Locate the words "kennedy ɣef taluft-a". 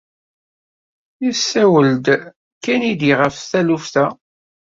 2.63-4.05